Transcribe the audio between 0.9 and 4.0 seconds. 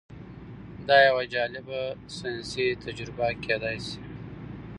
یوه جالبه ساینسي تجربه کیدی شي.